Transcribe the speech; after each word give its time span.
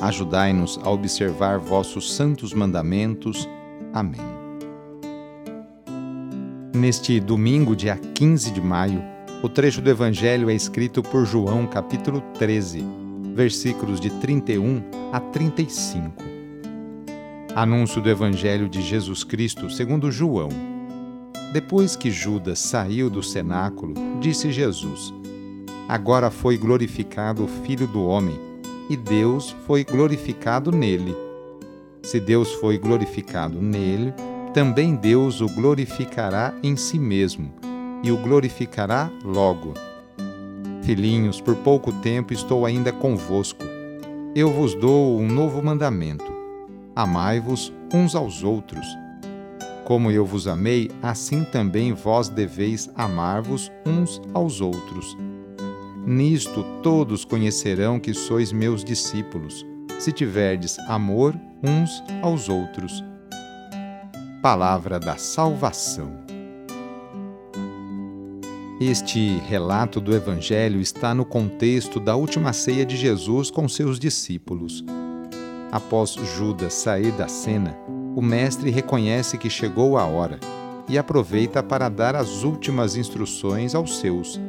Ajudai-nos 0.00 0.78
a 0.84 0.90
observar 0.90 1.58
vossos 1.58 2.14
santos 2.14 2.54
mandamentos. 2.54 3.48
Amém. 3.92 4.20
Neste 6.72 7.18
domingo, 7.18 7.74
dia 7.74 7.96
15 7.96 8.52
de 8.52 8.60
maio, 8.60 9.02
o 9.42 9.48
trecho 9.48 9.80
do 9.80 9.90
Evangelho 9.90 10.48
é 10.48 10.54
escrito 10.54 11.02
por 11.02 11.24
João, 11.24 11.66
capítulo 11.66 12.20
13, 12.38 12.84
versículos 13.34 14.00
de 14.00 14.10
31 14.10 14.82
a 15.12 15.18
35. 15.18 16.22
Anúncio 17.56 18.00
do 18.00 18.08
Evangelho 18.08 18.68
de 18.68 18.80
Jesus 18.80 19.24
Cristo 19.24 19.68
segundo 19.68 20.12
João. 20.12 20.48
Depois 21.52 21.96
que 21.96 22.08
Judas 22.08 22.60
saiu 22.60 23.10
do 23.10 23.22
cenáculo, 23.22 23.94
disse 24.20 24.52
Jesus: 24.52 25.12
Agora 25.88 26.30
foi 26.30 26.56
glorificado 26.56 27.42
o 27.44 27.48
Filho 27.48 27.88
do 27.88 28.04
Homem 28.04 28.47
e 28.88 28.96
Deus 28.96 29.54
foi 29.66 29.84
glorificado 29.84 30.72
nele. 30.72 31.14
Se 32.02 32.18
Deus 32.18 32.52
foi 32.54 32.78
glorificado 32.78 33.60
nele, 33.60 34.14
também 34.54 34.94
Deus 34.94 35.40
o 35.40 35.48
glorificará 35.48 36.54
em 36.62 36.74
si 36.76 36.98
mesmo 36.98 37.52
e 38.02 38.10
o 38.10 38.16
glorificará 38.16 39.10
logo. 39.24 39.74
Filhinhos, 40.82 41.40
por 41.40 41.54
pouco 41.56 41.92
tempo 41.92 42.32
estou 42.32 42.64
ainda 42.64 42.92
convosco. 42.92 43.62
Eu 44.34 44.50
vos 44.50 44.74
dou 44.74 45.18
um 45.18 45.28
novo 45.28 45.62
mandamento: 45.62 46.32
amai-vos 46.96 47.72
uns 47.92 48.14
aos 48.14 48.42
outros. 48.42 48.86
Como 49.84 50.10
eu 50.10 50.24
vos 50.24 50.46
amei, 50.46 50.90
assim 51.02 51.44
também 51.44 51.92
vós 51.92 52.28
deveis 52.28 52.90
amar-vos 52.94 53.70
uns 53.86 54.20
aos 54.34 54.60
outros. 54.60 55.16
Nisto 56.10 56.64
todos 56.82 57.22
conhecerão 57.22 58.00
que 58.00 58.14
sois 58.14 58.50
meus 58.50 58.82
discípulos, 58.82 59.66
se 59.98 60.10
tiverdes 60.10 60.78
amor 60.88 61.38
uns 61.62 62.02
aos 62.22 62.48
outros. 62.48 63.04
Palavra 64.40 64.98
da 64.98 65.18
Salvação. 65.18 66.10
Este 68.80 69.36
relato 69.46 70.00
do 70.00 70.16
Evangelho 70.16 70.80
está 70.80 71.14
no 71.14 71.26
contexto 71.26 72.00
da 72.00 72.16
última 72.16 72.54
ceia 72.54 72.86
de 72.86 72.96
Jesus 72.96 73.50
com 73.50 73.68
seus 73.68 73.98
discípulos. 73.98 74.82
Após 75.70 76.14
Judas 76.14 76.72
sair 76.72 77.12
da 77.12 77.28
cena, 77.28 77.76
o 78.16 78.22
Mestre 78.22 78.70
reconhece 78.70 79.36
que 79.36 79.50
chegou 79.50 79.98
a 79.98 80.06
hora 80.06 80.40
e 80.88 80.96
aproveita 80.96 81.62
para 81.62 81.90
dar 81.90 82.16
as 82.16 82.44
últimas 82.44 82.96
instruções 82.96 83.74
aos 83.74 83.98
seus 83.98 84.40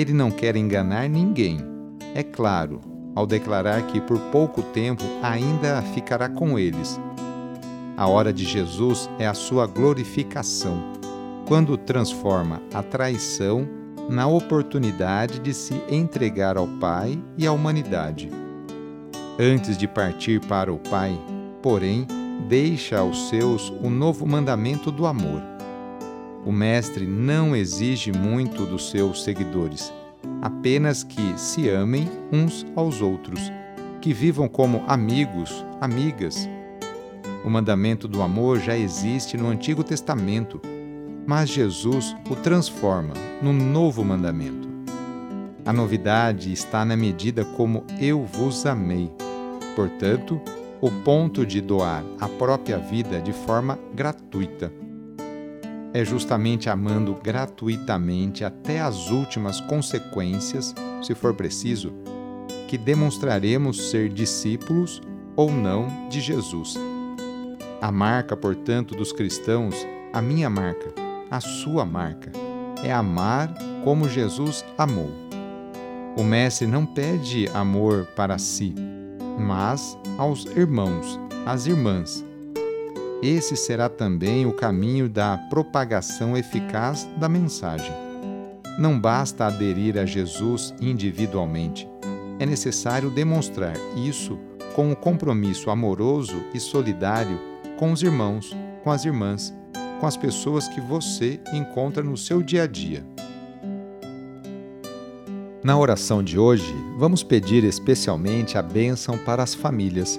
ele 0.00 0.12
não 0.14 0.30
quer 0.30 0.56
enganar 0.56 1.08
ninguém. 1.08 1.58
É 2.14 2.22
claro, 2.22 2.80
ao 3.14 3.26
declarar 3.26 3.86
que 3.86 4.00
por 4.00 4.18
pouco 4.32 4.62
tempo 4.62 5.04
ainda 5.22 5.82
ficará 5.94 6.28
com 6.28 6.58
eles. 6.58 6.98
A 7.96 8.06
hora 8.06 8.32
de 8.32 8.44
Jesus 8.44 9.10
é 9.18 9.26
a 9.26 9.34
sua 9.34 9.66
glorificação, 9.66 10.82
quando 11.46 11.76
transforma 11.76 12.62
a 12.72 12.82
traição 12.82 13.68
na 14.08 14.26
oportunidade 14.26 15.38
de 15.38 15.52
se 15.52 15.74
entregar 15.90 16.56
ao 16.56 16.66
Pai 16.66 17.22
e 17.36 17.46
à 17.46 17.52
humanidade. 17.52 18.30
Antes 19.38 19.76
de 19.76 19.86
partir 19.86 20.40
para 20.40 20.72
o 20.72 20.78
Pai, 20.78 21.12
porém, 21.62 22.06
deixa 22.48 22.98
aos 22.98 23.28
seus 23.28 23.70
o 23.82 23.90
novo 23.90 24.26
mandamento 24.26 24.90
do 24.90 25.06
amor 25.06 25.49
o 26.44 26.52
Mestre 26.52 27.06
não 27.06 27.54
exige 27.54 28.12
muito 28.12 28.64
dos 28.64 28.90
seus 28.90 29.22
seguidores, 29.22 29.92
apenas 30.40 31.02
que 31.02 31.38
se 31.38 31.68
amem 31.68 32.08
uns 32.32 32.66
aos 32.74 33.02
outros, 33.02 33.52
que 34.00 34.12
vivam 34.12 34.48
como 34.48 34.82
amigos, 34.86 35.64
amigas. 35.80 36.48
O 37.44 37.50
mandamento 37.50 38.08
do 38.08 38.22
amor 38.22 38.58
já 38.58 38.76
existe 38.76 39.36
no 39.36 39.48
Antigo 39.48 39.84
Testamento, 39.84 40.60
mas 41.26 41.50
Jesus 41.50 42.16
o 42.28 42.34
transforma 42.34 43.14
num 43.42 43.52
novo 43.52 44.02
mandamento. 44.04 44.68
A 45.64 45.72
novidade 45.72 46.52
está 46.52 46.84
na 46.84 46.96
medida 46.96 47.44
como 47.44 47.84
eu 48.00 48.24
vos 48.24 48.64
amei. 48.64 49.10
Portanto, 49.76 50.40
o 50.80 50.90
ponto 50.90 51.44
de 51.44 51.60
doar 51.60 52.02
a 52.18 52.26
própria 52.26 52.78
vida 52.78 53.20
de 53.20 53.32
forma 53.32 53.78
gratuita 53.94 54.72
é 55.92 56.04
justamente 56.04 56.68
amando 56.68 57.16
gratuitamente 57.22 58.44
até 58.44 58.80
as 58.80 59.10
últimas 59.10 59.60
consequências, 59.60 60.74
se 61.02 61.14
for 61.14 61.34
preciso, 61.34 61.92
que 62.68 62.78
demonstraremos 62.78 63.90
ser 63.90 64.08
discípulos 64.08 65.02
ou 65.34 65.50
não 65.50 66.08
de 66.08 66.20
Jesus. 66.20 66.76
A 67.80 67.90
marca, 67.90 68.36
portanto, 68.36 68.94
dos 68.94 69.12
cristãos, 69.12 69.74
a 70.12 70.22
minha 70.22 70.48
marca, 70.48 70.92
a 71.30 71.40
sua 71.40 71.84
marca, 71.84 72.30
é 72.84 72.92
amar 72.92 73.52
como 73.82 74.08
Jesus 74.08 74.64
amou. 74.76 75.10
O 76.16 76.22
Mestre 76.22 76.66
não 76.66 76.84
pede 76.84 77.48
amor 77.54 78.06
para 78.14 78.38
si, 78.38 78.74
mas 79.38 79.96
aos 80.18 80.44
irmãos, 80.44 81.18
às 81.46 81.66
irmãs 81.66 82.24
esse 83.22 83.56
será 83.56 83.88
também 83.88 84.46
o 84.46 84.52
caminho 84.52 85.08
da 85.08 85.36
propagação 85.50 86.36
eficaz 86.36 87.08
da 87.18 87.28
mensagem. 87.28 87.92
Não 88.78 88.98
basta 88.98 89.46
aderir 89.46 89.98
a 89.98 90.06
Jesus 90.06 90.74
individualmente, 90.80 91.86
é 92.38 92.46
necessário 92.46 93.10
demonstrar 93.10 93.76
isso 93.96 94.38
com 94.74 94.90
um 94.90 94.94
compromisso 94.94 95.68
amoroso 95.68 96.42
e 96.54 96.60
solidário 96.60 97.38
com 97.78 97.92
os 97.92 98.02
irmãos, 98.02 98.56
com 98.82 98.90
as 98.90 99.04
irmãs, 99.04 99.54
com 100.00 100.06
as 100.06 100.16
pessoas 100.16 100.66
que 100.66 100.80
você 100.80 101.38
encontra 101.52 102.02
no 102.02 102.16
seu 102.16 102.42
dia 102.42 102.62
a 102.62 102.66
dia. 102.66 103.04
Na 105.62 105.78
oração 105.78 106.22
de 106.22 106.38
hoje, 106.38 106.74
vamos 106.96 107.22
pedir 107.22 107.64
especialmente 107.64 108.56
a 108.56 108.62
bênção 108.62 109.18
para 109.18 109.42
as 109.42 109.54
famílias 109.54 110.18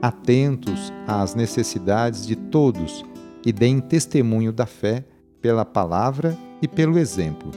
atentos 0.00 0.92
às 1.06 1.34
necessidades 1.34 2.26
de 2.26 2.36
todos 2.36 3.04
e 3.44 3.52
deem 3.52 3.80
testemunho 3.80 4.52
da 4.52 4.66
fé 4.66 5.04
pela 5.40 5.64
palavra 5.64 6.36
e 6.60 6.68
pelo 6.68 6.98
exemplo. 6.98 7.50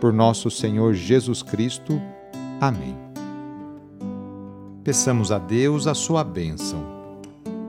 Por 0.00 0.12
nosso 0.12 0.50
Senhor 0.50 0.94
Jesus 0.94 1.42
Cristo. 1.42 2.00
Amém. 2.60 2.96
Peçamos 4.82 5.32
a 5.32 5.38
Deus 5.38 5.86
a 5.86 5.94
sua 5.94 6.22
bênção. 6.22 6.84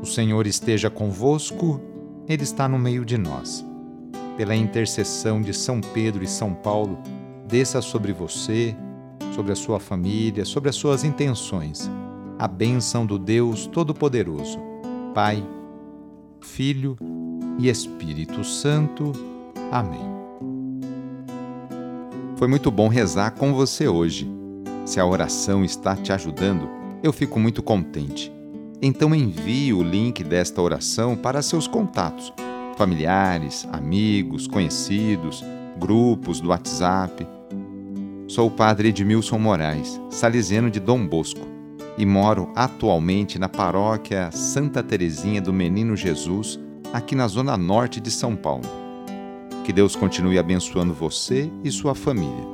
O 0.01 0.05
Senhor 0.05 0.45
esteja 0.45 0.89
convosco, 0.89 1.81
Ele 2.27 2.43
está 2.43 2.67
no 2.67 2.77
meio 2.77 3.05
de 3.05 3.17
nós. 3.17 3.65
Pela 4.35 4.55
intercessão 4.55 5.41
de 5.41 5.53
São 5.53 5.79
Pedro 5.79 6.23
e 6.23 6.27
São 6.27 6.53
Paulo, 6.53 6.99
desça 7.47 7.81
sobre 7.81 8.11
você, 8.11 8.75
sobre 9.33 9.53
a 9.53 9.55
sua 9.55 9.79
família, 9.79 10.43
sobre 10.43 10.69
as 10.69 10.75
suas 10.75 11.05
intenções, 11.05 11.89
a 12.37 12.47
bênção 12.47 13.05
do 13.05 13.17
Deus 13.17 13.65
Todo-Poderoso, 13.67 14.59
Pai, 15.13 15.43
Filho 16.41 16.97
e 17.57 17.69
Espírito 17.69 18.43
Santo. 18.43 19.11
Amém. 19.71 20.13
Foi 22.35 22.47
muito 22.47 22.69
bom 22.69 22.89
rezar 22.89 23.31
com 23.31 23.53
você 23.53 23.87
hoje. 23.87 24.29
Se 24.85 24.99
a 24.99 25.05
oração 25.05 25.63
está 25.63 25.95
te 25.95 26.11
ajudando, 26.11 26.69
eu 27.01 27.13
fico 27.13 27.39
muito 27.39 27.63
contente. 27.63 28.31
Então 28.81 29.15
envie 29.15 29.73
o 29.73 29.81
link 29.81 30.23
desta 30.23 30.61
oração 30.61 31.15
para 31.15 31.41
seus 31.41 31.65
contatos, 31.65 32.33
familiares, 32.77 33.67
amigos, 33.71 34.47
conhecidos, 34.47 35.43
grupos 35.79 36.41
do 36.41 36.49
WhatsApp. 36.49 37.25
Sou 38.27 38.47
o 38.47 38.51
padre 38.51 38.89
Edmilson 38.89 39.39
Moraes, 39.39 39.99
salesiano 40.09 40.69
de 40.69 40.79
Dom 40.79 41.07
Bosco, 41.07 41.54
e 41.97 42.05
moro 42.05 42.51
atualmente 42.55 43.39
na 43.39 43.47
paróquia 43.47 44.29
Santa 44.31 44.83
Terezinha 44.83 45.41
do 45.41 45.53
Menino 45.53 45.95
Jesus, 45.95 46.59
aqui 46.93 47.15
na 47.15 47.27
zona 47.27 47.57
norte 47.57 47.99
de 47.99 48.11
São 48.11 48.35
Paulo. 48.35 48.65
Que 49.63 49.73
Deus 49.73 49.95
continue 49.95 50.37
abençoando 50.37 50.93
você 50.93 51.49
e 51.63 51.71
sua 51.71 51.95
família. 51.95 52.45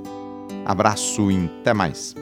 Abraço 0.65 1.31
e 1.31 1.45
até 1.61 1.73
mais! 1.73 2.15